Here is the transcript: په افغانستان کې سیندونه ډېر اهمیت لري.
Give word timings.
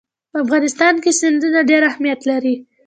په 0.31 0.37
افغانستان 0.43 0.93
کې 1.03 1.11
سیندونه 1.21 1.59
ډېر 1.69 1.81
اهمیت 1.91 2.21
لري. 2.29 2.55